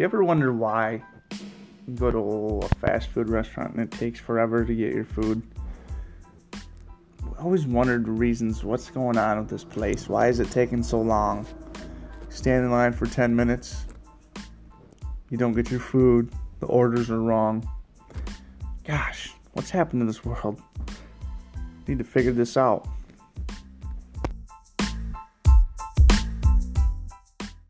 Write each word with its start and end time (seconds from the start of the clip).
You 0.00 0.04
ever 0.04 0.24
wonder 0.24 0.50
why 0.50 1.02
you 1.86 1.94
go 1.94 2.10
to 2.10 2.66
a 2.66 2.68
fast 2.76 3.10
food 3.10 3.28
restaurant 3.28 3.74
and 3.74 3.80
it 3.80 3.90
takes 3.90 4.18
forever 4.18 4.64
to 4.64 4.74
get 4.74 4.94
your 4.94 5.04
food? 5.04 5.42
I 6.54 7.42
always 7.42 7.66
wondered 7.66 8.06
the 8.06 8.10
reasons. 8.10 8.64
What's 8.64 8.88
going 8.90 9.18
on 9.18 9.38
with 9.40 9.50
this 9.50 9.62
place? 9.62 10.08
Why 10.08 10.28
is 10.28 10.40
it 10.40 10.50
taking 10.50 10.82
so 10.82 11.02
long? 11.02 11.46
Stand 12.30 12.64
in 12.64 12.70
line 12.70 12.94
for 12.94 13.04
10 13.04 13.36
minutes. 13.36 13.84
You 15.28 15.36
don't 15.36 15.52
get 15.52 15.70
your 15.70 15.80
food. 15.80 16.32
The 16.60 16.66
orders 16.68 17.10
are 17.10 17.20
wrong. 17.20 17.68
Gosh, 18.84 19.34
what's 19.52 19.68
happened 19.68 20.00
to 20.00 20.06
this 20.06 20.24
world? 20.24 20.62
Need 21.86 21.98
to 21.98 22.04
figure 22.04 22.32
this 22.32 22.56
out. 22.56 22.88